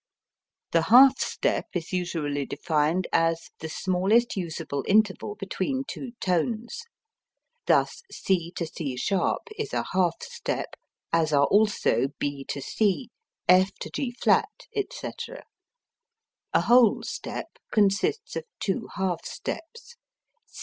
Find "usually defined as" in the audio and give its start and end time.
1.93-3.51